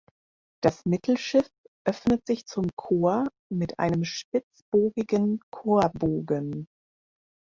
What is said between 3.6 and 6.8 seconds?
einem spitzbogigen Chorbogen.